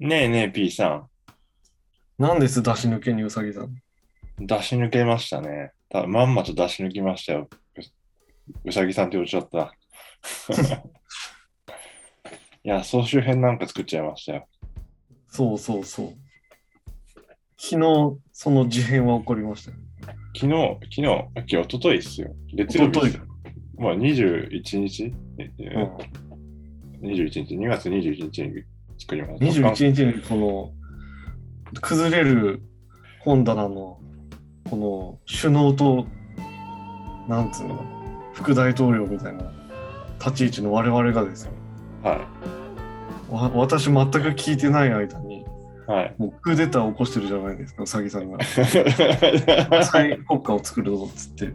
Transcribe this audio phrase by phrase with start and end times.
[0.00, 1.06] ねえねえ P さ
[2.18, 3.64] なんです出し抜けにうさぎさん。
[3.64, 5.72] ん、出し抜けましたね。
[5.90, 7.50] たまんまと出し抜きましたよ。
[7.76, 7.80] う
[8.64, 9.76] うさぎさんって言っちゃった。
[12.64, 14.48] いや、総集編なんか作っちゃいましたよ。
[15.28, 16.14] そうそうそう。
[17.58, 19.76] 昨日、その事変は起こりましたよ。
[20.34, 22.34] 昨日、昨日、今日、一昨日ですよ。
[22.54, 23.26] 月曜日ですよ。
[23.76, 25.64] まあ、21日、ええ
[27.02, 28.64] うん、21日、2月21日に
[29.00, 29.68] 作りました。
[29.78, 30.36] 21日にこ
[31.72, 32.62] の崩れる
[33.20, 33.98] 本棚の
[34.68, 36.06] この首脳と
[37.28, 37.84] なんつうの
[38.34, 39.52] 副大統領みたいな
[40.18, 41.52] 立ち位置の我々がですよ
[42.02, 42.28] は
[43.30, 45.44] わ私全く聞いてない間にい。
[45.86, 46.14] はい。
[46.18, 48.38] もうクーデターを起こしてるじゃないですかうさぎさんが
[49.84, 51.52] 再国家を作るぞっつって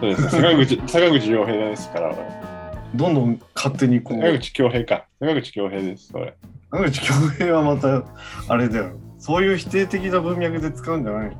[0.00, 2.53] そうですね坂口、坂口洋平ですから。
[2.94, 5.06] どんどん勝手にこう坂口恭平か。
[5.20, 6.36] 坂口恭平です、それ。
[6.70, 8.04] 坂口恭平はまた
[8.48, 11.36] あれだよそういう否定的な文脈で使うんじゃない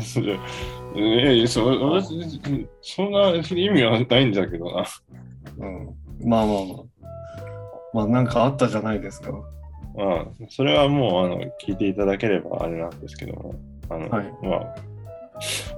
[0.00, 0.38] それ
[0.96, 2.30] ええ、そう、私、
[2.80, 4.86] そんな意味はないんだけどな。
[5.58, 6.96] うん、まあまあまあ。
[7.92, 9.32] まあなんかあったじゃないですか。
[9.32, 9.40] ま
[10.14, 13.54] あ、それはもう、あの、聞いていただければあれなんですけども、
[13.90, 14.74] あの、はいまあ、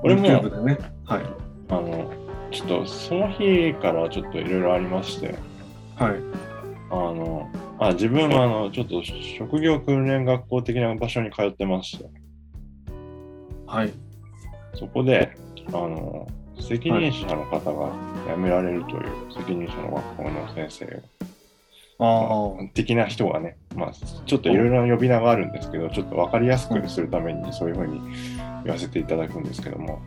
[0.02, 0.78] 俺も、ね。
[1.04, 1.22] はい。
[1.68, 2.12] あの、
[2.50, 5.34] ちょっと、その日からちょっといろいろありまして、
[5.96, 6.14] はい。
[6.90, 12.04] あの、あ自分は、あの、ちょっと職業訓練学校的な場所に通ってまして、
[13.66, 13.92] はい。
[14.74, 15.36] そこで、
[15.68, 16.26] あの、
[16.60, 17.92] 責任者の方が
[18.26, 19.02] 辞められるという
[19.36, 21.02] 責任者の学校の先生が
[22.00, 22.68] ああ。
[22.74, 28.00] 的な人がね、まあ、ちょっといろいろな呼び名があるんですけど、ちょっと分かりやすくするためにそういうふうに
[28.64, 30.00] 言わせていただくんですけども、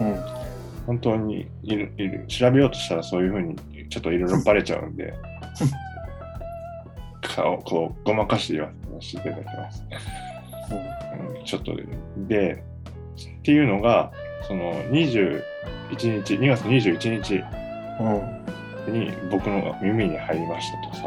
[0.00, 0.43] うん。
[0.86, 3.56] 本当にいるいる調べようとしたらそういうふうに
[3.88, 5.14] ちょっといろいろバレちゃうんで、
[7.22, 9.84] 顔こうごまかして言わせていただきます。
[10.70, 10.74] う
[11.40, 11.76] んちょっと
[12.26, 12.64] で、
[13.40, 14.10] っていうのが、
[14.48, 15.42] その21
[15.92, 17.44] 日、2月21日
[18.00, 18.92] うん。
[18.92, 21.02] に僕の耳に入りましたとさ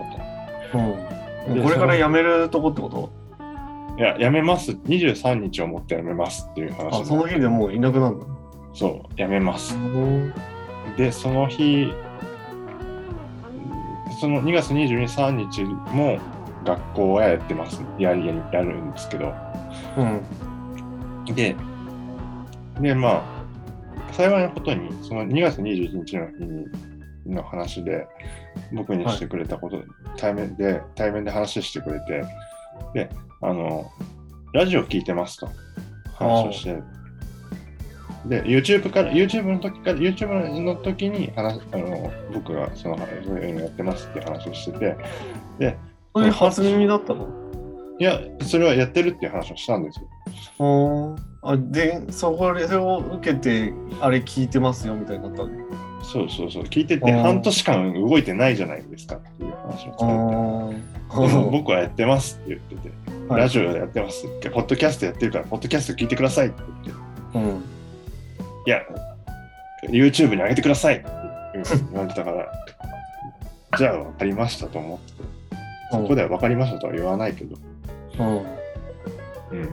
[0.71, 0.77] と。
[0.77, 1.57] うん。
[1.57, 1.63] うん。
[1.63, 3.11] これから辞めるとこってこと？
[3.97, 4.71] いや、やめます。
[4.71, 8.25] 23日をもってやめますっていう話あ、その日でもういなくなるんだ。
[8.77, 9.75] そう、やめます。
[9.75, 10.33] うん。
[10.97, 11.91] で、その日、
[14.21, 16.19] その2月23日も
[16.63, 17.81] 学校はやってます。
[17.97, 19.33] やりやりやるんですけど。
[19.97, 21.25] うん。
[21.33, 21.55] で、
[22.79, 26.65] で、まあ、幸いなことに、その2月21日の日に
[27.25, 28.07] の話で、
[28.73, 29.81] 僕にしてくれたこと、
[30.17, 32.23] 対面で、対面で話してくれて、
[32.93, 33.09] で、
[33.41, 33.89] あの、
[34.53, 35.49] ラジオ聞いてますと
[36.13, 36.77] 話をして、
[38.27, 44.97] で、YouTube から、YouTube の時から、YouTube の時に話、あの、僕がその、そういうのやってますっていう話をしてて、
[45.59, 45.77] で、
[46.13, 47.27] それ初耳だったの？
[47.99, 50.07] いや、それはやってるっていう話をしたんですよ。
[50.59, 51.15] うん。
[51.41, 55.49] あ、で、そこでそれを受けて、あれ聞いてますよみたいになったの？
[56.03, 59.97] そうそうそう、聞いてて半年間動いてないじゃないですかっていう話をあ
[61.09, 62.95] されて、でも僕はやってますって言ってて、
[63.29, 63.37] あ。
[63.37, 67.63] ラジオやってますって、ポッドキャストやってるから、ポッドキャスト聞いてくださいって言って、うん。
[68.67, 68.81] いや、
[69.83, 71.05] YouTube に上げてくださいって
[71.53, 71.63] 言
[71.93, 72.51] われたから、
[73.77, 75.23] じゃあ分かりましたと思って、
[75.89, 77.55] そこでは分かりましたとは言わないけど、
[78.19, 78.37] うん。
[79.51, 79.69] うん。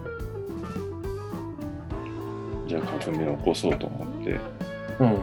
[2.68, 4.38] じゃあ革命を起こそうと思って、
[5.00, 5.18] うん。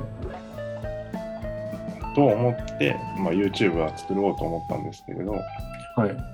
[2.14, 5.44] と思って、まあ、YouTube は作ろうと思ったんですけれど、はい。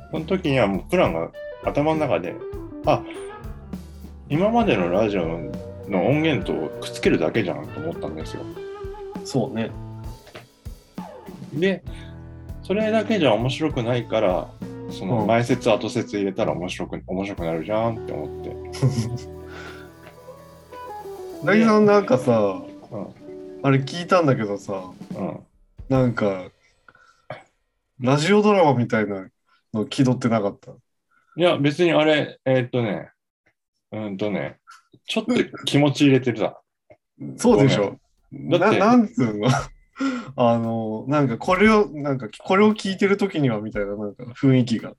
[0.10, 1.30] その時にはもうプランが
[1.64, 2.34] 頭の中で、
[2.88, 3.04] あ
[4.28, 5.52] 今までのラジオの
[5.90, 8.44] 音源とくっつけるだけじゃんと思ったんですよ。
[9.24, 9.72] そうね。
[11.54, 11.82] で、
[12.64, 14.50] それだけじゃ面白くないから、
[14.92, 18.56] そのうん前説後説入れたら面白く面白くなるじゃんって思って。
[21.46, 22.62] 大吉さんなんかさ、
[22.92, 23.08] うん
[23.64, 25.40] あれ聞いたんだけどさ、うん、
[25.90, 26.52] なんか、
[28.00, 29.28] ラジオドラマみたいな
[29.74, 30.72] の気取ってなかった？
[30.72, 30.76] い
[31.42, 33.10] や、別にあれ、えーっとね、
[33.92, 34.60] うんとね、
[35.08, 35.34] ちょっと
[35.66, 36.60] 気持ち入れてるさ。
[37.38, 37.98] そうでしょ。
[38.32, 39.48] なだって、なんつうの？
[40.36, 44.94] あの、なんかこれを、なんかこれを聞いてる時にはみたいななんか雰囲気が。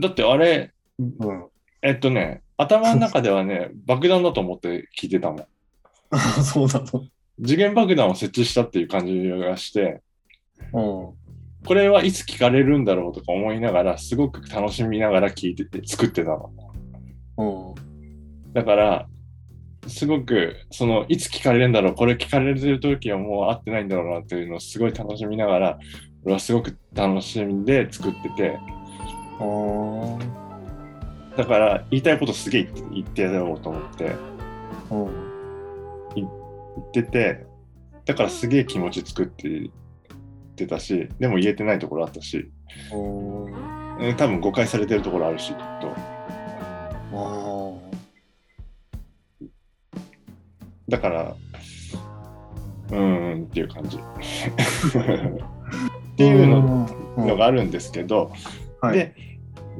[0.00, 1.46] だってあれ、うん。
[1.82, 5.46] えっとね、頭の中ではね、 爆弾だと思って聞いてたもん。
[6.44, 7.04] そうだと。
[7.44, 10.00] 次元爆弾を設置したっていう感じがして、
[10.72, 11.12] うん。
[11.64, 16.52] これはいつ聞かれるんだろうとか思いながら、すごく楽しみながら聞いてて、作ってたの。
[17.36, 17.44] う
[17.78, 18.52] ん。
[18.52, 19.08] だから、
[19.86, 25.78] すごく、その、いつ聞かれるんだろう、これ聞かれてる時はもう会ってないんだろうなっていうのをすごい楽しみながら、
[26.24, 28.58] 俺はすごく楽しんで作ってて、
[31.36, 34.14] だから言いたいことすげえ言ってやろうと思って。
[34.90, 35.32] うん。
[36.14, 37.46] 言ってて
[38.04, 42.50] だからすげえ気持ち作って言ってたしでも言えてないところあったし。
[42.92, 45.94] おーえ多分誤解されてるところあるしきっと
[50.92, 51.34] だから
[52.90, 53.96] うーんっていう感じ。
[56.12, 56.86] っていうの
[57.16, 58.30] のがあるんですけど、
[58.82, 58.96] はい。
[58.98, 59.14] で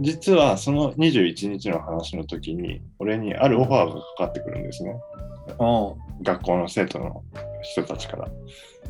[0.01, 4.99] 実はその21日の話の時に俺にあるオファーがかかってくるんですね。
[5.59, 5.93] あ
[6.23, 7.23] 学校の生徒の
[7.61, 8.29] 人たちから。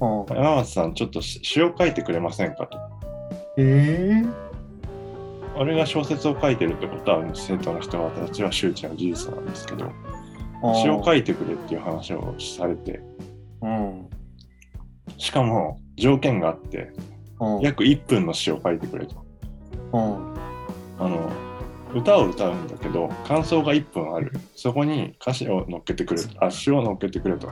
[0.01, 2.79] 山松さんちょっと詩を書いてくれませんかと。
[3.59, 4.27] ええ？
[5.57, 9.91] 俺が小説を書いてるってことは生徒の人たちは周知の事実なんですけど
[10.75, 13.01] 詩を書いいてくれっていう話をされて
[13.63, 14.09] うん。
[15.19, 16.93] しかも条件があって
[17.41, 17.61] うん。
[17.61, 19.17] 約1分の詩を書いてくれと
[19.93, 20.35] うん。
[20.99, 21.31] あの
[21.95, 27.51] 歌を歌うんだけど感想が1分あるそこに歌詞を乗っけてくれとあ詩を乗っけてくれとう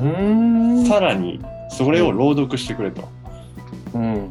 [0.00, 0.86] ーん。
[0.86, 3.08] さらにそれを朗読してくれと
[3.94, 4.26] うん。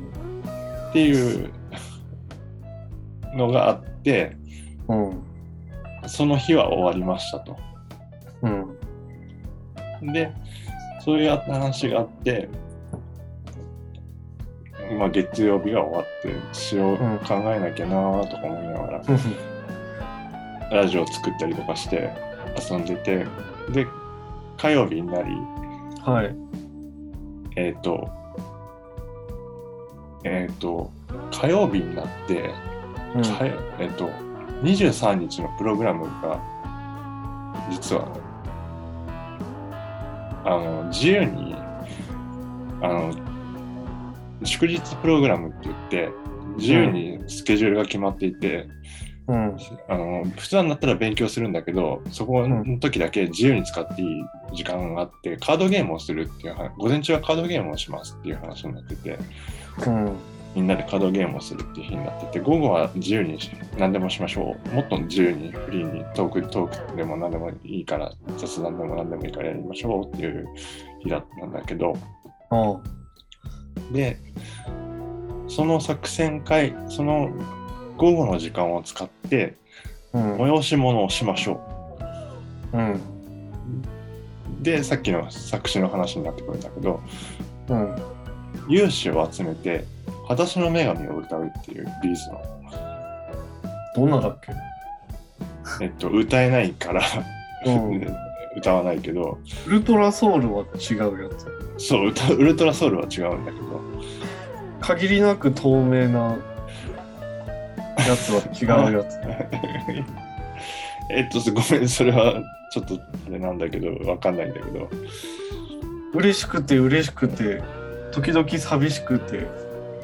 [0.89, 1.51] っていう
[3.35, 4.35] のがあって
[4.87, 5.34] うん。
[6.07, 7.57] その日は終わりましたと
[8.41, 8.49] う
[10.07, 10.13] ん。
[10.13, 10.31] で
[11.03, 12.49] そういう話があって
[14.97, 16.97] まあ月曜日が終わって詩を
[17.27, 19.03] 考えなきゃなーとか思いながら、
[20.71, 22.11] ラジオ作ったりとかして
[22.69, 23.25] 遊んでて
[23.71, 23.87] で
[24.57, 25.31] 火曜日になり
[26.01, 26.35] はい。
[27.55, 28.09] えっ、と
[30.23, 30.91] えっ、と
[31.31, 32.53] 火曜日になって、
[33.15, 33.23] うん。
[33.23, 33.45] か
[33.79, 34.09] えっ、と
[34.63, 36.41] 23日のプログラムが
[37.71, 38.07] 実は
[40.43, 41.55] あの自由に
[42.81, 43.13] あの
[44.43, 46.09] 祝日プログラムって言って
[46.57, 48.67] 自由にスケジュールが決まっていて、
[49.27, 49.57] うん。
[49.89, 54.07] あの普段だったら勉強するんだけどそこの時だけ自由に使っていい
[54.53, 59.17] 時間があってカードゲームをするっていう話午前中はカードゲームをしますっていう話になってて
[59.87, 60.15] うん。
[60.55, 63.37] みんなでカードゲームをするっていう日になってて午後は自由に
[63.77, 70.47] 何でもしましょうもっと自由にフリーにトークトークでも何でもいいから雑談でも何でもいいからやりましょうっていう
[71.03, 71.93] 日だったんだけど
[72.49, 72.81] あ
[73.91, 74.17] で
[75.47, 77.29] その作戦会その
[77.97, 79.57] 午後の時間を使って
[80.13, 80.37] うん。
[80.37, 81.61] 催し物をしましょ
[82.73, 83.01] ううん。
[84.61, 87.01] でさっきの作詞の話になってくるんだけど
[87.69, 87.95] うん。
[88.69, 89.85] 有志を集めて
[90.27, 92.41] 「裸足の女神」を歌うっていうビーズの、
[93.95, 94.53] どんなだっけ？
[95.83, 97.01] えっと、歌えないから。
[97.65, 98.15] うん。
[98.55, 99.37] 歌わないけど。
[99.67, 101.47] ウルトラソウルは違うやつ。
[101.77, 103.81] そう歌ウルトラソウルは違うんだけど。
[104.79, 106.37] 限りなく透明な
[107.97, 109.17] やつは違うやつ。
[111.11, 112.97] えっとごめんそれはちょっとあ
[113.29, 114.89] れなんだけどわかんないんだけど。
[116.13, 117.61] 嬉しくて嬉しくて、
[118.13, 119.47] 時々寂しくて、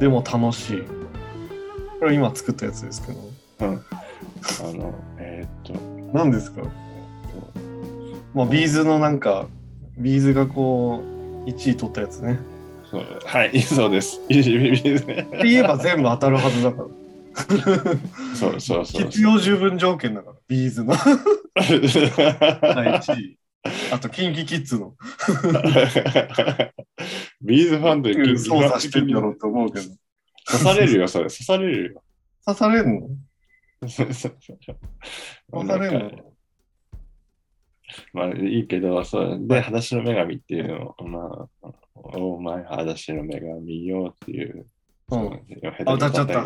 [0.01, 0.83] でも楽しい。
[1.99, 3.19] これ今作ったやつですけど。
[3.59, 3.85] うん
[4.59, 5.73] あのえっと
[6.13, 6.61] 何ですか？
[8.33, 9.45] まあ、 B'zのなんか、
[9.97, 11.03] B'zがこ
[11.45, 12.39] う、1位取ったやつね。
[13.25, 14.41] はいそうですいいい
[14.79, 16.87] いですねって言えば全部当たるはずだから。
[18.35, 20.93] そうそうそう必要十分条件だから、 B'zの
[21.55, 23.37] 第1位。
[23.91, 24.95] あと、キンキキッズの。
[27.41, 29.85] ビーズファンで操作してるんだろうと思うけど。
[30.47, 31.29] 刺されるよ、それ。
[31.29, 32.03] 刺されるよ。
[32.45, 33.09] 刺されんの？
[33.87, 34.31] 刺さ
[35.77, 36.11] れんの？
[38.13, 44.65] まあいいけど、そうで、裸足の女神っていうのを、まあ、お前裸足の女神よっていう、
[45.09, 45.41] うん
[45.81, 46.41] 歌っちゃった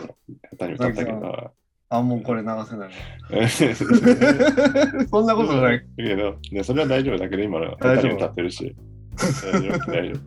[0.53, 1.51] 歌ったけど、
[1.97, 2.89] あ、もうこれ流せない。
[3.29, 3.73] け
[5.07, 5.85] そんなことない。
[6.15, 8.75] ど、ね、それは大丈夫だけど、今の下手に歌ってるし。
[9.17, 10.19] 大丈夫、大丈夫。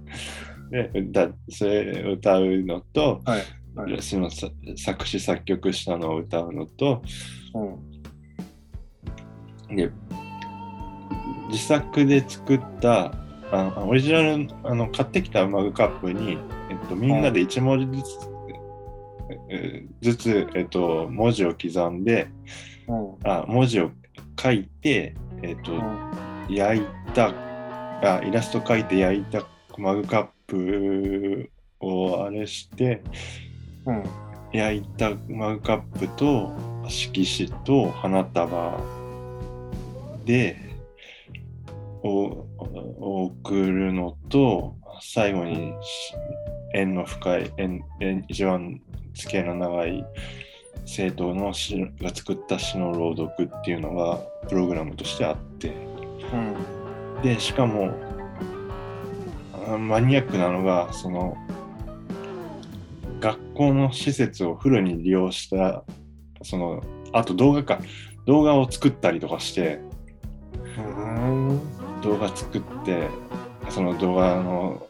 [0.70, 1.82] で、歌それ
[2.12, 3.38] 歌うのと、はい。
[3.38, 3.44] は
[3.88, 7.00] いそのさ作詞作曲したのを歌うのと、
[7.54, 7.60] う
[9.72, 9.76] ん。
[9.76, 9.88] で
[11.48, 13.14] 自作で作った
[13.52, 16.38] あオリジナルあの買ってきたマグカップに、
[16.70, 18.37] えっと、みんなで1文字ずつ,、えー
[20.00, 22.28] ずつ、えっと、文字を刻んで
[22.88, 23.28] うん。
[23.28, 23.90] あ文字を
[24.40, 26.08] 書いて、えっとうん
[26.48, 27.34] 焼いた
[28.02, 29.44] あイラスト描いて焼いた
[29.76, 33.02] マグカップをあれして
[33.84, 34.04] うん。
[34.52, 36.50] 焼いたマグカップと
[36.88, 38.80] 色紙と花束
[40.24, 40.56] で
[42.02, 42.46] お
[42.98, 46.14] お送るのと最後にし
[46.74, 48.80] 縁の深い縁縁一番
[49.14, 50.04] 付き合いの長い
[50.86, 55.68] 生徒の詩が作った詩の朗読っていうのがプログラムとしてあって
[56.32, 57.22] うん。
[57.22, 57.92] でしかも
[59.66, 61.36] あマニアックなのがその
[63.20, 65.84] 学校の施設をフルに利用した
[66.42, 67.80] そのあと動画か
[68.26, 69.80] 動画を作ったりとかして
[70.78, 71.60] うん。
[72.02, 73.08] 動画作って
[73.70, 74.86] その動画の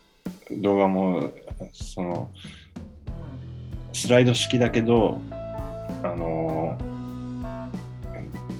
[0.50, 1.32] 動画も
[1.72, 2.30] その
[3.92, 5.20] スライド式だけど
[6.02, 6.78] あの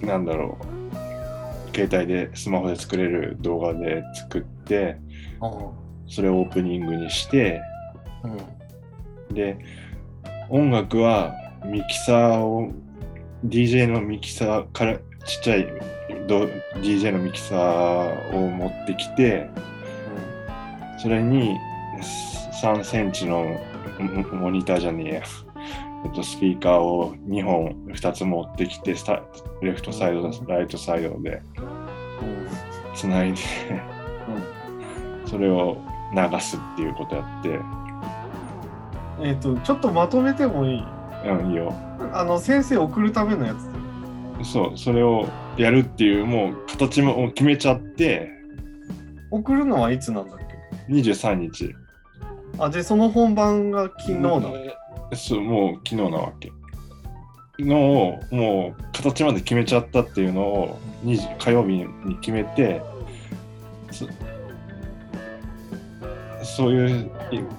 [0.02, 4.96] なんだろう携帯でスマホで作れる動画で作って
[6.08, 7.60] それをオープニングにして
[8.25, 8.28] う
[9.32, 9.34] ん。
[9.34, 9.58] で
[10.48, 11.34] 音楽は
[11.66, 12.72] ミキサーを
[13.44, 15.66] DJ のミキサーからちっちゃい
[16.26, 16.44] ど
[16.76, 19.48] DJ のミキサーを持ってきて
[20.98, 21.56] それに
[22.62, 23.44] 3センチの
[24.32, 25.22] モモニターじゃねえや、
[26.04, 28.94] えっと、スピーカーを2本2つ持ってきて
[29.62, 31.42] レフトサイドライトサイドで
[32.94, 33.38] つないで
[35.26, 35.76] それを
[36.14, 37.60] 流すっていうことやって。
[39.20, 40.84] えっ、と、ちょっとまとめてもいい？
[41.26, 41.74] うんいいよ。
[42.12, 44.48] あの、先生送るためのやつ。
[44.50, 48.30] そうそれをやるっていうもう形も決めちゃって。
[49.30, 50.47] 送るのはいつなんだっけ
[50.88, 51.75] 23日
[52.59, 54.54] あ、で、その本番が昨日なの。
[55.14, 56.52] そうもう昨日なわけ
[57.59, 62.83] のをもう形まで決めちゃったっていうのを20火曜日に決めて
[63.90, 64.07] そ
[66.45, 67.11] そういう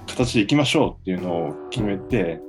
[0.08, 2.40] 形でいきましょうっていうのを決めて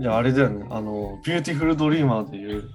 [0.00, 0.66] じゃああれだよね。
[0.70, 2.68] あの、ビューティフルドリーマーでいう、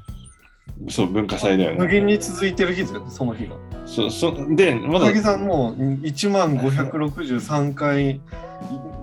[0.90, 3.56] そう文化祭だよ無ね限に続いてる日だよね、その日が。
[3.94, 8.20] そそでまだ高木さんもう1万563回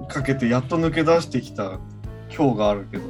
[0.08, 1.78] かけてやっと抜け出してきた
[2.36, 3.04] 今日があるけど。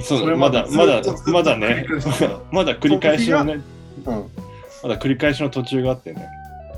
[0.00, 1.86] そうまだまだまだね
[2.52, 3.60] まだ繰り返しのね
[4.04, 4.24] うん。
[4.82, 6.28] まだ繰り返しの途中があってね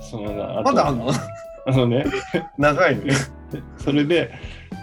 [0.01, 1.11] そのまだあんの？
[1.67, 2.05] あのね
[2.59, 3.13] 長いね。
[3.79, 4.33] それで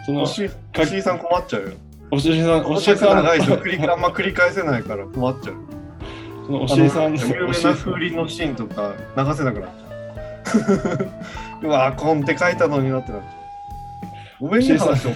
[0.05, 0.50] そのおし
[0.81, 1.69] 石井さん困っちゃうよ。
[2.12, 5.55] おしりさんおおししりさん長いと繰りあんま繰り返せないから困っちゃう。
[6.50, 11.06] そのおしりさんあの有名な風鈴のシーンとか流せなくなっちゃ
[11.62, 11.68] う。
[11.68, 14.48] うわコンテ書いたのになってなっちゃう。
[14.48, 15.12] ごめんね、話を。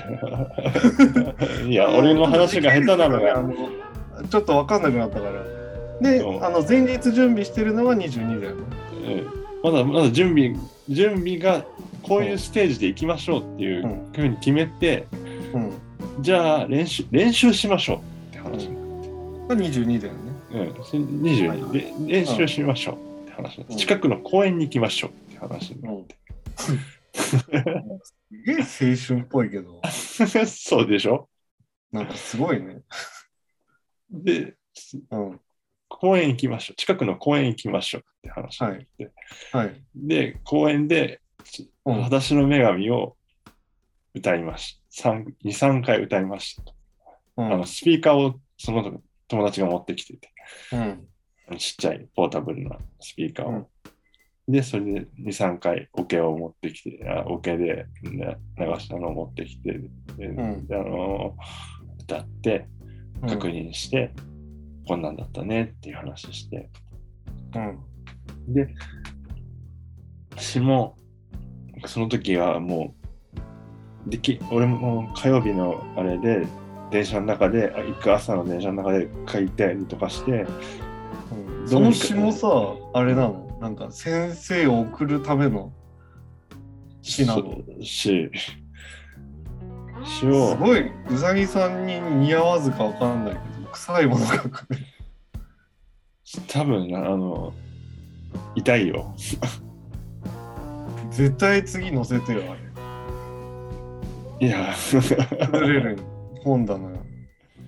[1.67, 3.53] いや俺の話が下手なの あがの
[4.29, 5.31] ちょっと分かんなくなったから。
[6.01, 8.61] で、あの前日準備してるのは22だよね。
[9.63, 10.53] うんまだまだ準備
[10.89, 11.63] 準備が
[12.03, 15.07] こういうステージで行きましょうっていううんふうに決めて
[15.53, 15.71] うん。
[16.19, 17.99] じゃあ練習練習しましょうっ
[18.33, 18.67] て話
[19.47, 20.22] が22だよね。
[20.53, 21.71] うん、それ22、はい。
[21.71, 23.77] で練習しましょうって話、うん。
[23.77, 26.15] 近くの公園に行きましょうって話になって、
[26.55, 26.71] す
[28.45, 29.81] げえ青春っぽいけど、
[30.47, 31.27] そうでしょ？
[31.91, 32.81] なんかすごいね。
[34.11, 34.55] で
[35.11, 35.39] うん。
[35.89, 36.75] 公園行きましょう。
[36.75, 39.11] 近くの公園行きましょうって話になって、
[39.51, 39.83] はい。
[39.95, 41.21] で公園で
[41.85, 41.95] 「うん。
[41.95, 43.15] 裸足の女神」を
[44.15, 46.63] 歌いました23回歌いました、
[47.37, 47.53] うん。
[47.53, 50.32] あのスピーカーをその友達が持ってきてて
[50.71, 51.07] うん。
[51.57, 53.69] ちっちゃいポータブルなスピーカーを、
[54.47, 59.79] でそれで23回オケを持ってきてあオケで、ね、流したのを持ってきて
[60.17, 60.67] で、ん。
[60.67, 61.35] であの
[62.01, 62.67] 歌って
[63.21, 64.11] 確認して、
[64.87, 66.69] こんなんだったねっていう話して。
[67.55, 68.53] うん。
[68.53, 68.67] で
[70.35, 70.97] 私も
[71.85, 72.95] その時はも
[74.07, 76.45] うでき俺も火曜日のあれで
[76.93, 80.45] 電車の中であ行く朝の電車の中で書いたりとかして
[81.61, 81.67] うん。
[81.67, 82.47] その詩もさ、
[82.93, 83.57] あれなの？
[83.59, 85.73] なんか先生を送るための
[87.01, 87.61] 詩なの？
[87.81, 88.29] 詩。
[90.05, 90.55] すを。
[90.55, 94.85] ごい、うさぎさんに似合わずかわかんないけど、臭いものが書くね。
[96.47, 97.53] 多分あの
[98.53, 99.15] 痛いよ。
[101.09, 102.55] 絶対次載せてよ、あ
[104.41, 104.47] れ。
[104.47, 104.75] いや。
[104.75, 105.97] 崩れる
[106.43, 106.89] 本棚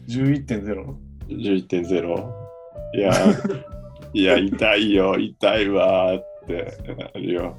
[0.07, 0.95] 11.0。
[1.27, 2.31] 11.0
[2.93, 3.13] いや
[4.13, 7.57] いや痛いよ痛いわーってなるよ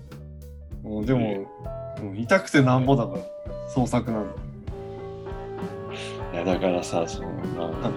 [0.83, 1.47] もうでも、
[2.01, 3.21] うん痛くてなんぼだから、
[3.69, 4.33] 創作なんだ。
[6.35, 7.91] いやだからさその、まあ、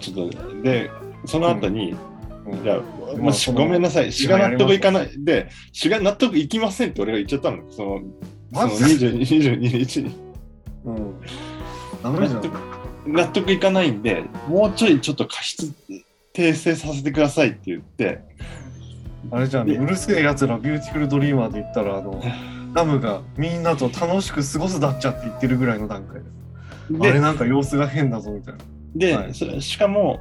[0.00, 0.90] ちょっとで
[1.26, 2.80] その後に、うんいや、
[3.18, 5.10] まあごめんなさい、詩が納得いかない。
[5.18, 7.70] で、詩が納得いきませんって俺が言っちゃったの。
[7.70, 8.00] その、
[8.54, 10.16] そのマジ20 22日に。
[10.84, 11.14] うん。
[12.12, 12.42] ダメじゃん。
[13.06, 15.72] 納得いかないんで、もうちょいちょっと過失
[16.34, 18.20] 訂正させてくださいって言って、
[19.30, 22.22] あれじゃん、でうる星やつらビューティフルドリーマーで言ったら、あの、
[22.74, 26.20] ラムがみんなと楽しく過ごすだっちゃって言ってるぐらいの段階。
[26.20, 27.00] です。
[27.00, 28.60] あれで、なんか様子が変だぞみたいな。
[28.94, 29.34] で、はい。
[29.34, 30.20] そしかも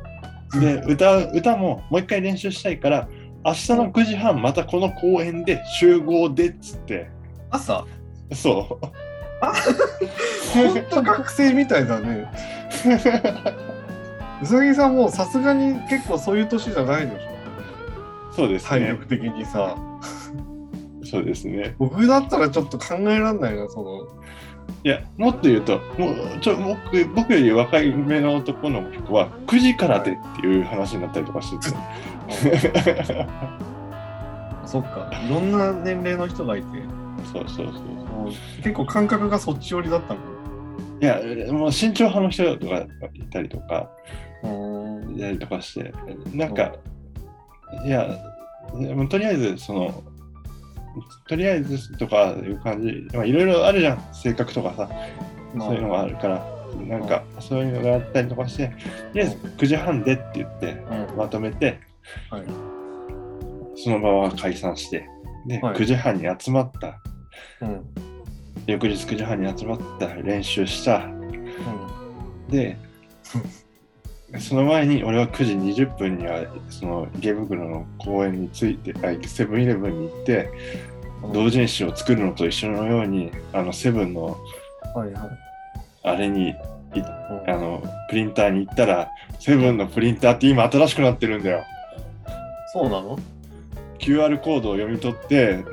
[0.59, 3.09] で歌う歌ももう一回練習したいから
[3.43, 7.09] 明日の9時半またこの公園で集合でっつって。
[7.49, 7.85] 朝？
[8.33, 9.04] そう
[10.53, 12.31] ほんと学生みたいだね。
[14.41, 17.35] うさぎさんもうさすがに結構そういう年じゃないでしょ
[18.35, 19.75] そうですね体力的にさ。
[21.03, 24.07] そうですね僕だったらちょっと考えられないな、その。
[24.83, 31.75] いやもっと言うともうちょ僕僕より若い目の男の子は9時からでっていう話になったりとかしてて
[34.65, 35.09] そっか。
[35.23, 36.67] いろんな年齢の人がいて、
[37.31, 37.75] そうそうそう
[38.57, 40.19] 結構感覚がそっち寄りだったの。
[41.01, 43.89] いやもう慎重派の人とかいたりとか
[44.43, 45.15] うん。
[45.15, 45.93] いたりとかして
[46.33, 46.73] なんか
[47.85, 48.17] いや
[49.09, 50.03] とりあえずその
[51.27, 54.89] とりあえずとかいう感じまあいろいろあるじゃん性格とかさ
[55.53, 56.45] まそういうのがあるから
[56.87, 58.73] なんかそういうのがあったりとかしてと
[59.13, 60.71] りあえず9時半でって言って
[61.11, 61.79] うんまとめて
[62.29, 62.43] はい。
[63.77, 65.07] その場は解散して
[65.45, 65.75] で、はい。
[65.75, 66.99] 9時半に集まった。
[67.61, 67.81] うん。
[68.65, 70.13] 翌日9時半に集まった。
[70.15, 71.05] 練習した。
[71.05, 71.25] うん。
[72.49, 72.77] で
[74.39, 80.49] その前に俺は9時20分にはその池袋の公園に着いてあセブンイレブンに行って
[81.33, 84.37] 同人誌を作るのと一緒のようにあのセブンの
[84.93, 85.29] はいはい。
[86.03, 86.53] あれに
[87.47, 89.09] あのプリンターに行ったら
[89.39, 91.63] セブンのプリンターって今新しくなってるんだよ。
[92.73, 93.17] そうなの？
[94.05, 95.63] QR コードを読み取って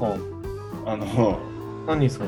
[0.00, 0.88] うん。
[0.88, 1.38] あの
[1.86, 2.26] 何それ？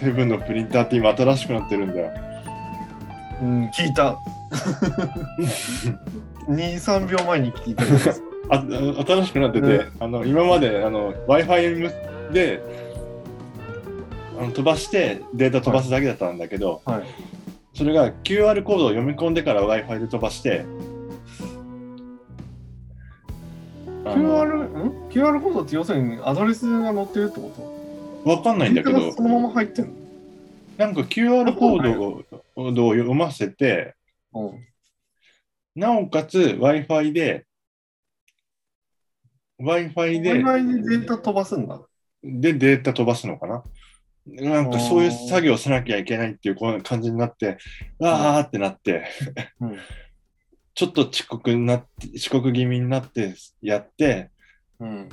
[0.00, 2.10] セブンのプリンターって今新しくなってるんだよ
[3.42, 4.16] うん、聞いた。
[6.48, 7.84] 2、3秒前に聞いた。
[8.50, 8.64] あ
[8.98, 11.92] あ新しくなってて、うんあの今まであの Wi-Fi
[12.32, 12.62] で
[14.40, 17.02] あの飛ばしてデータ飛ばすだけだったんだけど、はい。
[17.74, 20.64] それが QR コードを読み込んでから Wi-Fi で飛ばして
[24.14, 27.52] QR, ん？QR コードって要するにアドレスが載ってるってこ
[28.24, 28.30] と？
[28.30, 29.12] わかんないんだけど。
[29.12, 29.92] そのまま入ってんの？
[30.76, 32.24] なんか QR コードを
[32.56, 33.94] を読ませて
[34.32, 34.66] うん。
[35.74, 37.46] なおかつ Wi-Fi で
[39.60, 41.80] Wi-Fi で Wi-Fi でデータ飛ばすんだ？
[42.22, 43.62] でデータ飛ばすのかな？
[44.26, 47.56] なんかそういう作業をしなきゃいけないっていうこう感じになって、
[48.02, 49.04] あーってなって、
[49.60, 49.78] うん。
[50.78, 54.30] ちょっと遅刻になって、遅刻気味になってやって、
[54.78, 55.08] うん。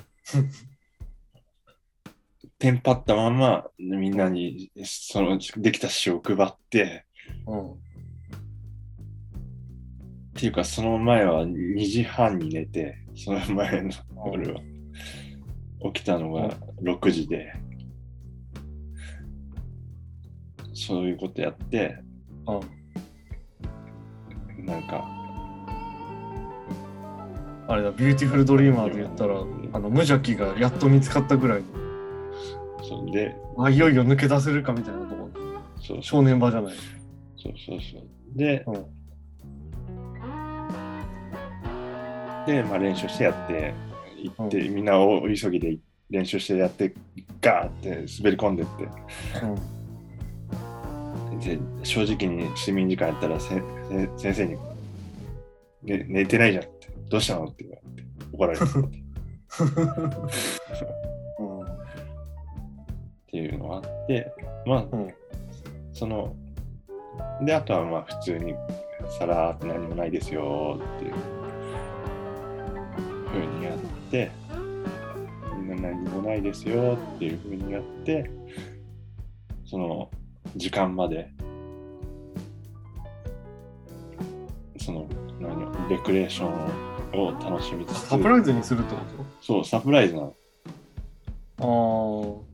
[2.59, 7.07] テンパったままみんなにそのできた詩を配って、
[7.47, 7.71] うん。
[7.71, 7.77] っ
[10.35, 14.61] ていうかその前は2時半に寝て、その前の俺は
[15.91, 16.51] 起きたのが
[16.83, 17.51] 6時で、
[20.75, 21.97] そういうことやって、
[22.45, 22.59] う
[24.61, 24.63] ん。
[24.63, 25.14] なんか、
[27.67, 29.35] あれだ、ビューティフルドリーマーで言ったら、
[29.73, 35.29] あの夢邪鬼がやっと見つかったぐらいの、そんで、あ、いよいよ抜け出せるかみたいなところ。
[35.81, 36.75] そうそう正念場じゃない。
[37.37, 38.37] そうそうそう。
[38.37, 38.85] で、うん
[42.45, 43.73] で、まあ、練習してやって、
[44.21, 45.77] 行って、みんな大急ぎで
[46.11, 46.93] 練習してやって、
[47.41, 48.87] ガーって滑り込んでって、
[49.43, 49.75] うん。
[51.39, 54.57] で正直に睡眠時間やったらせせ先生に、
[55.83, 56.63] ね、寝てないじゃん
[57.09, 59.05] どうしたのって言われて、怒られてって。
[63.37, 64.31] いうのがあって、
[64.65, 65.13] まあ、うん。
[65.91, 66.35] その、
[67.41, 68.55] で、あとはまあ普通に
[69.19, 71.13] さらーって何もないですよっていう。
[73.35, 73.77] ふうにやっ
[74.09, 74.31] て、
[75.57, 78.29] みんな何もないですよっていうふうにやって、
[79.65, 80.09] その
[80.55, 81.29] 時間まで、
[84.85, 85.07] その
[85.39, 89.01] 何レクレーションを楽しみつつ、サプライズにするってこ
[89.41, 90.35] そう、サプライズなの。
[91.57, 92.45] と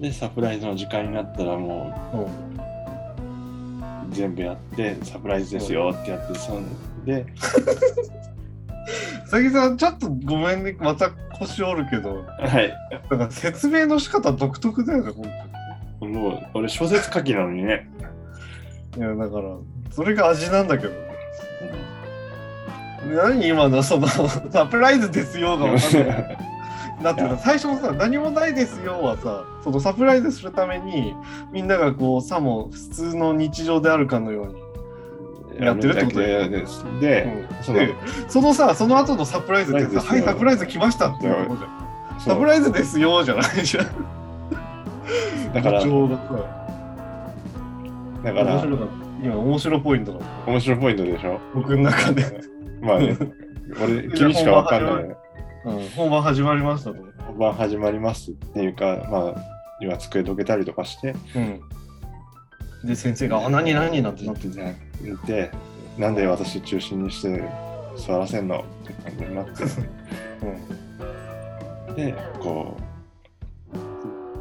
[0.00, 2.64] で、サプライズの時間になったらもうあ
[3.98, 4.04] あ。
[4.04, 4.10] うん。
[4.10, 6.64] 全部やってサプライズですよってやってそん
[7.04, 7.26] で
[9.26, 12.72] さぎさん、ちょっとごめんね、また腰折るけど、はい
[13.10, 15.12] なんか説明の仕方独特だよね、
[16.00, 17.86] 本もう俺小説書きなのにね。
[18.96, 19.56] いや、だから、
[19.90, 21.05] それが味なんだけど。
[23.14, 24.06] 何今のその
[24.50, 26.38] サプライズですよが分かんない。
[27.02, 31.14] だってさ最初のさ何もないですよはさそのサプライズするために
[31.52, 34.46] みんながこうさも普通の日常であるかのよう
[35.58, 36.48] に、やってるってことだよ。
[36.48, 37.94] ですで、そので
[38.28, 40.16] そのさその後のサプライズってさ「サプライズですよ。
[40.16, 42.20] はいサプライズ来ました」ってことじゃん。
[42.20, 43.86] サプライズですよじゃないじゃん。
[45.52, 45.80] だから
[48.24, 48.88] だから面白かっ
[49.22, 50.18] 今面白ポイントだ。
[50.46, 51.40] 面白いポイントでしょ。
[51.54, 52.55] 僕の中で。
[52.80, 53.16] まあね、
[53.82, 55.16] 俺、君しかわかんないね。
[55.64, 57.02] うん、本番始まりましたと。
[57.26, 59.44] 本番始まりますっていうか、まあ、
[59.80, 61.60] 今机どけたりとかして、うん。
[62.88, 64.74] で、先生が、あ、何何なんてなってて。
[65.00, 65.50] 見て、
[65.98, 67.42] なんで私中心にして
[67.96, 68.60] 座らせんの？
[68.60, 69.64] って感じになって、
[71.88, 71.94] うん。
[71.96, 72.76] で、こ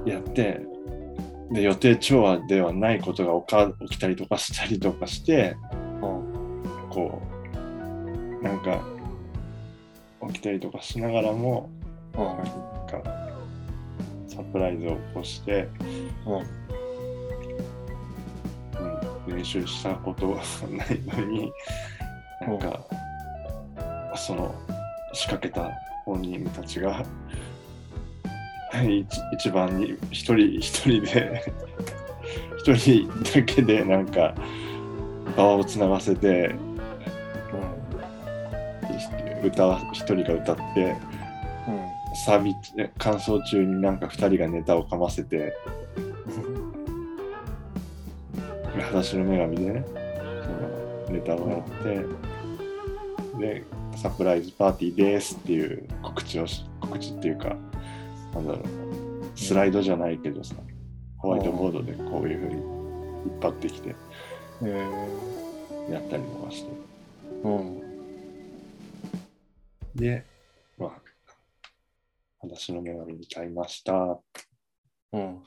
[0.06, 0.62] う、やって、
[1.52, 5.56] で、予定調和ではないことがおか起きたりとかしたりとかして、
[6.90, 7.35] こう、
[8.46, 8.80] なんか、
[10.28, 11.68] 起きたりとかしながらも、
[12.14, 12.38] なん
[12.88, 13.02] か、
[14.28, 15.68] サプライズを起こして、
[19.28, 21.52] うん、練習したことはないのに、
[22.42, 22.86] なんか、
[24.16, 24.54] その
[25.12, 25.72] 仕掛けた
[26.06, 27.04] 本人たちが、
[28.88, 31.42] 一一番に一人一人で
[32.60, 34.36] 一人だけでなんか
[35.38, 36.54] 場をつながせて
[39.48, 40.96] 歌わ一人が歌って
[42.26, 45.54] サービス感想中になんか二人がネタをかませて
[48.74, 49.86] 裸足の女神でね
[51.08, 52.06] そのネタをやって
[53.38, 53.64] で
[53.98, 57.56] サプライズパーティーですっていう告知をし告知っていうか
[58.34, 58.64] なんだろう
[59.36, 60.56] スライドじゃないけどさ
[61.18, 63.96] ホワイトボードでこういうふうに引っ張ってきて
[64.64, 64.88] え
[65.92, 66.72] やったりとかして。
[67.44, 67.85] ー、うん。
[69.96, 70.26] で
[70.78, 71.02] まあ
[72.42, 74.20] 裸足の女神に歌いました
[75.14, 75.44] うん。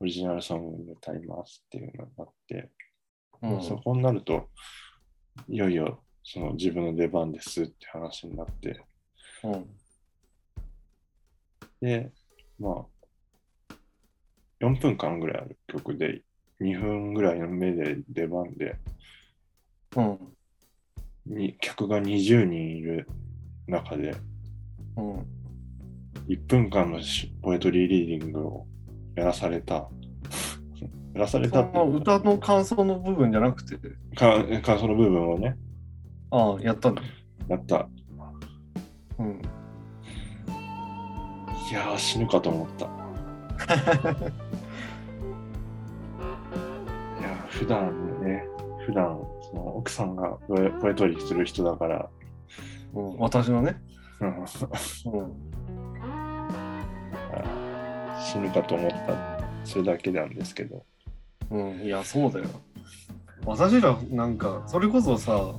[0.00, 2.70] オリジナルソングで歌いますっていうのがあって、
[3.42, 3.62] うん。
[3.62, 4.48] そこになると
[5.48, 8.82] いよいよその自分の出番ですって話になって
[9.44, 9.66] うん。
[11.80, 12.10] で
[12.58, 12.86] ま
[13.70, 13.74] あ
[14.60, 16.22] 4分間ぐらいある曲で
[16.60, 18.76] 2分ぐらいの目で出番で
[19.96, 20.18] うん。
[21.30, 23.08] に客が20人いる
[23.66, 24.14] 中で
[24.96, 25.26] うん。
[26.28, 28.66] 1分間のしポエトリーリーディングを
[29.16, 29.74] やらされた
[31.14, 33.76] やらされた歌の感想の部分じゃなくて、
[34.14, 35.56] か感想の部分をね
[36.30, 37.02] ああ、やったんだ。
[37.48, 37.88] やった
[39.18, 39.40] うん。
[41.70, 42.86] いやー死ぬかと思った。
[42.86, 42.88] い
[47.22, 48.44] やー普段ね、
[48.86, 50.38] 普段その奥さんが
[50.80, 52.08] ポエトリーする人だから、
[52.94, 53.80] うん、私のね。
[54.20, 54.46] うんうん。
[58.20, 60.84] 死ぬかと思った、それだけなんですけど。
[61.50, 62.46] うん、いや、そうだよ。
[63.44, 65.54] 私らなんか、それこそさ、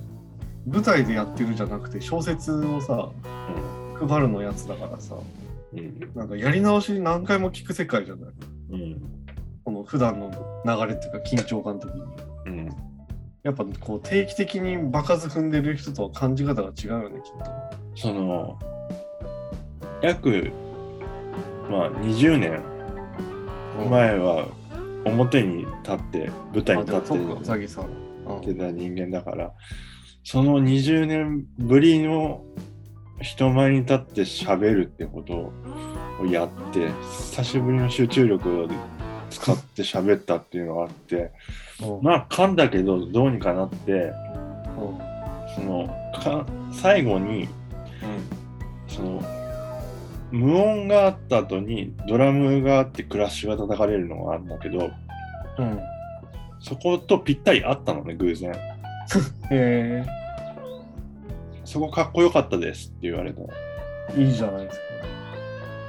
[0.65, 3.09] 舞台でやってるじゃなくて、小説をさ、
[4.07, 5.15] 配るのやつだからさ、
[5.73, 6.11] うん。
[6.15, 8.31] なんかやり直し何回も聞く世界じゃない
[8.71, 9.01] うん。
[9.65, 10.31] この普段の
[10.65, 12.01] 流れっていうか、緊張感的に。
[13.43, 13.49] うん。
[13.49, 17.51] やっぱこう定期的に場数踏んでる人とは感じ方が違うよね、きっと。
[17.95, 18.59] その、
[20.01, 20.51] 約、
[21.69, 22.61] まあ20年
[23.89, 24.47] 前は
[25.05, 27.57] 表に立って、舞台に立ってうさ
[28.41, 29.51] てた人間だから、
[30.23, 32.43] その20年ぶりの
[33.21, 35.51] 人前に立って喋るってこと
[36.21, 38.67] をやって、久しぶりの集中力を
[39.31, 41.31] 使って喋ったっていうのがあって、
[41.81, 45.11] うんまあ噛んだけどどうにかなって、うん
[45.55, 47.49] そのか最後に
[48.87, 49.21] その
[50.31, 54.91] 無音があった後にドラムがあってクラッシュが叩かれるのがあるんだけど、
[55.59, 55.79] うん。
[56.59, 58.53] そことぴったり合ったのね、偶然。
[59.51, 60.05] へ
[61.65, 63.49] そこかっこよかったですって言われたの。
[64.15, 64.83] えいいじゃないですか。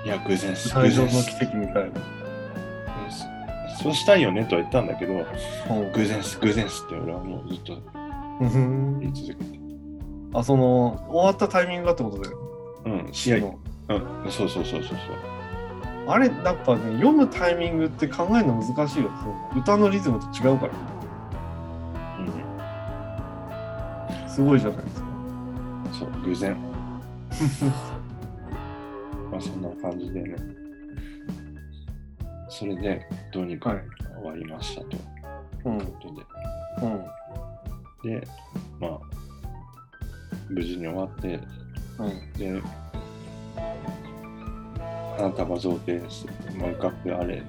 [0.04, 2.21] いや、偶然偶然です奇跡みたいな。
[3.76, 7.74] そそうしたいよねとは言ったんだけど、うん偶然です、偶然ですって俺はもうずっと
[8.40, 9.58] うん言い続けて。
[10.34, 12.38] あ、その、終わったタイミングがってことだよ。
[12.86, 13.58] うん、い詩や、の。
[13.88, 13.94] う
[14.28, 14.98] ん、そうそうそうそうそう。
[16.08, 19.10] あれ、やっぱね、読むタイミングって考えるの難しいよ。
[19.56, 20.72] 歌のリズムと違うから。
[24.24, 25.06] うん、すごいじゃないですか。
[25.98, 26.56] そう、偶然。
[29.30, 30.61] まあそんな感じでね。
[32.52, 33.78] それで、どうにかはい
[34.20, 35.00] 終わりましたという
[35.64, 35.80] うん。
[35.80, 36.22] ことで。
[36.82, 38.20] うん。
[38.20, 38.26] で、
[38.78, 39.00] まあ、
[40.50, 41.40] 無事に終わって、
[41.98, 42.32] うん。
[42.34, 42.62] で、
[45.16, 47.42] 花束贈呈して、マグカップあれ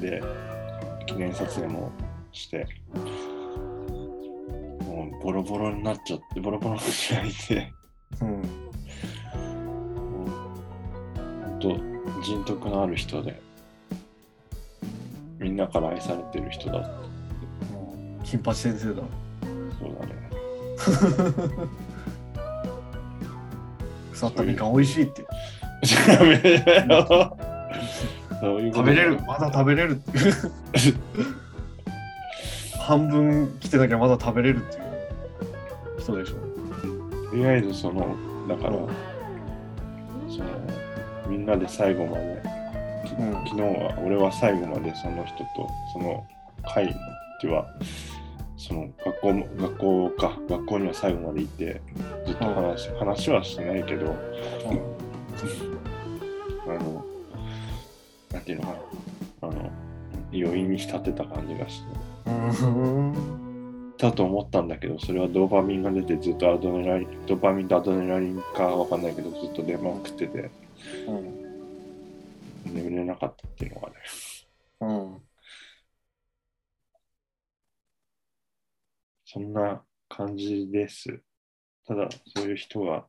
[0.00, 0.22] で、
[1.06, 1.92] 記念撮影も
[2.32, 2.66] して、
[4.86, 7.70] もうボロボロになっちゃって、ボロボロに開いて、
[8.22, 8.42] うん。
[11.42, 13.51] 本当、人徳のある人で、
[15.42, 16.88] みんなから愛されてる人だって
[18.24, 19.02] 金八先生だ。
[19.78, 20.14] そうだね。
[24.12, 25.26] 腐ったみかん美味しいって。
[26.06, 27.36] ダメだよ。
[28.40, 30.00] そういうこと食べれる、まだ食べれる。
[32.78, 34.84] 半分来てなきゃまだ食べれるっていう
[36.00, 36.36] 人でしょ。
[37.30, 38.16] とりあえずその、
[38.48, 38.88] だから、うん
[40.28, 40.46] その、
[41.28, 42.42] みんなで最後まで、
[43.18, 43.32] うん。
[43.44, 46.26] 昨日は俺は最後までその人とその
[46.62, 46.94] 会
[47.42, 47.66] では
[48.56, 51.80] その学校も学校か学校には最後まで行って
[52.26, 54.14] ずっと話,、話はしてないけど
[56.68, 57.04] あの
[58.32, 58.68] なんていうのか
[59.42, 59.70] なあの
[60.32, 61.86] 余韻に浸ってた感じがして
[62.26, 63.92] うん。
[63.98, 70.50] だと思ったんだけどそれはドーパミンが出てずっとアドネラリンドーパミンとアドネラリンかわかんないけどずっと出まくってて
[71.08, 71.41] うん。
[72.64, 73.94] 眠れなかったっていうのがね
[74.80, 75.22] うん。
[79.24, 81.22] そんな感じです。
[81.86, 83.06] ただ、そういう人が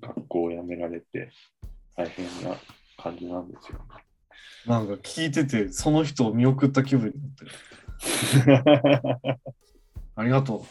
[0.00, 1.32] 学校を辞められて
[1.96, 2.56] 大変な
[2.98, 3.78] 感じなんですよ。
[4.66, 9.40] なんか聞いてて、その人を見送った気分になってる。
[10.16, 10.62] ありがとう。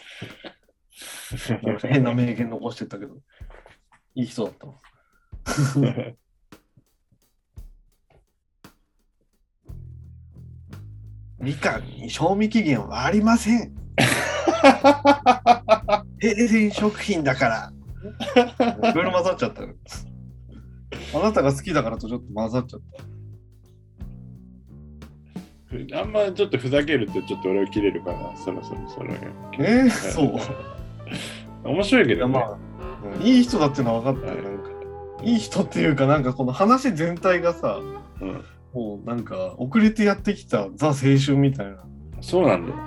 [1.88, 3.16] 変な名言残してたけど、
[4.14, 4.68] いい人だった
[11.40, 13.74] みかんに賞味期限はありません。
[16.20, 17.72] 平然食品だから。
[18.92, 19.70] いろいろ混ざっちゃったよ。
[21.14, 22.82] あなたが好きだからとちょっと混ざっちゃっ
[25.92, 26.00] た。
[26.00, 29.14] あんまちょっとふざけるとちょっと俺を切れるかな、そろそろそろ。
[29.60, 30.40] えー、そう。
[31.66, 32.34] 面白いけどね。
[32.34, 32.58] まあ、
[33.24, 34.42] いい人だってのは分かったよ。
[34.42, 34.70] なんか
[35.24, 37.82] いい人っていうか、なんかこの話全体がさ、
[38.22, 41.78] うん、もうなんか遅れてやってきたザ青春みたいな
[42.20, 42.78] そうなんだよ。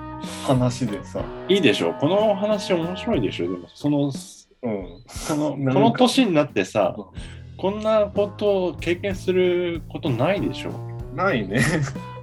[0.45, 1.93] 話でさ、いいでしょ。
[1.93, 3.51] この話面白いでしょ。
[3.51, 4.11] でも、その、
[4.61, 5.03] うん。
[5.07, 6.95] そのこの年になってさ、
[7.57, 10.71] こんなことを経験することないでしょ。
[11.15, 11.61] ないね。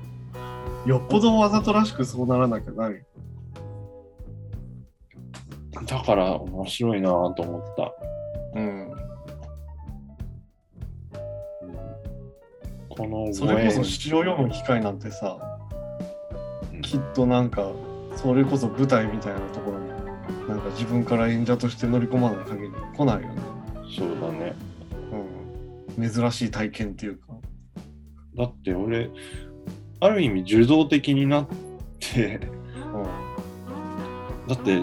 [0.86, 3.02] よっぽどわざとらしくそうならなきゃない。
[5.86, 7.92] だから面白いなぁと思った。
[8.54, 8.95] うん。
[12.96, 15.56] このそれこそ詩を読む機会なんてさ、うん
[16.82, 17.72] きっとなんか、
[18.14, 19.88] それこそ舞台みたいなところに、
[20.48, 23.42] なんか自分から演者として乗り込まない限り来ないよね。
[23.96, 24.54] そうだね。
[25.96, 26.10] うん。
[26.10, 27.26] 珍しい体験っていうか。
[28.36, 29.10] だって俺、
[30.00, 31.48] ある意味受動的になっ
[31.98, 32.40] て、
[32.94, 34.46] うん。
[34.46, 34.80] だって、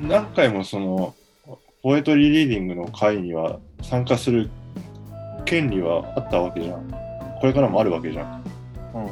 [0.00, 1.14] 何回もその、
[1.82, 4.50] ポエトリーリーディングの会には参加する
[5.44, 6.90] 権利はあったわけじゃん。
[7.40, 8.44] これからもあるわけじゃん。
[8.94, 9.06] うん。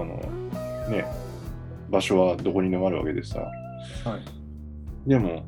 [0.00, 0.16] あの、
[0.88, 1.04] ね、
[1.90, 3.40] 場所はどこにでもあるわけでさ。
[3.40, 3.46] は
[5.06, 5.08] い。
[5.08, 5.42] でも、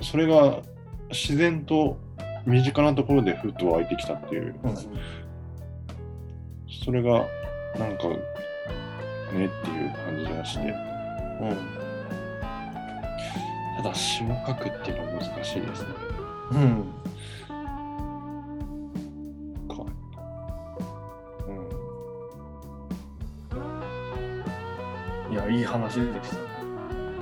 [0.00, 0.60] それが
[1.10, 1.98] 自然と
[2.46, 4.76] 身近なところでふっと湧いてきたっていう、うん。
[6.84, 7.26] それが
[7.78, 8.18] なんかねっ
[9.32, 9.48] ていう
[10.04, 10.74] 感じがして、
[11.40, 11.56] うん。
[13.76, 15.88] ただ詩を書くっていうのは難しいですね。
[16.52, 16.84] うん。
[25.46, 26.36] や、いい話でし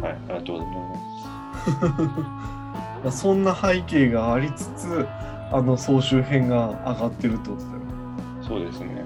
[0.01, 0.95] はい、ありがとうございま
[3.05, 3.11] た。
[3.13, 5.07] そんな背景がありつつ、
[5.53, 7.81] あの総集編が上がってるってことだよ。
[8.43, 8.49] す。
[8.49, 9.05] そうですね。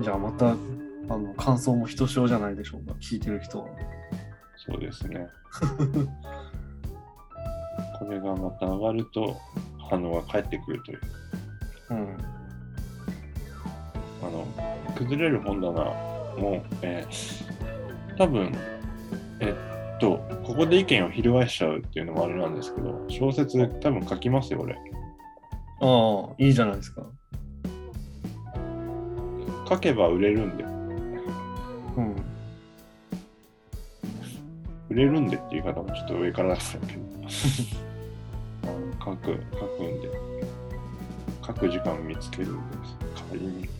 [0.00, 0.54] じゃあまた、あ
[1.16, 3.66] の感想もひとしおじゃないでしょうか、聞いてる人は。
[4.56, 5.26] そうですね。
[7.98, 9.36] これがまた上がると
[9.90, 11.00] 反応が返ってくるという。
[11.90, 12.16] うん。
[14.22, 14.46] あの、
[14.94, 17.58] 崩れる本棚も、えー
[18.18, 18.52] 多分、
[19.38, 19.54] え
[19.96, 24.74] っと、ここで意見を翻しちゃうっていうのもあれなんですけど、小説多分書きますよ、俺。
[24.74, 27.06] ああ、いいじゃないですか。
[29.68, 32.16] 書けば売れるんで、うん。
[34.90, 37.00] 売れるんでっていう言い方もちょっと上から出したけど、
[39.04, 40.10] 書く、書くんで、
[41.46, 42.96] 書く時間を見つけるんです。
[43.14, 43.77] 代わりに。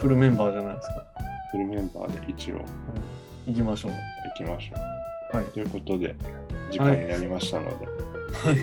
[0.00, 1.04] フルメンバーじゃないですか。
[1.50, 2.60] フルメンバーで一応
[3.46, 3.92] 行きましょう。
[3.92, 3.98] 行
[4.36, 4.74] きましょ
[5.32, 5.36] う。
[5.36, 5.46] はい。
[5.46, 6.14] ということで、
[6.70, 8.58] 時間になりましたので、はい。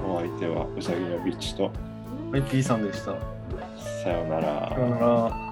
[0.06, 1.70] お相手はうさぎのビッチと、
[2.32, 3.14] はい、P さんでした。
[4.02, 5.43] さようならさよなら。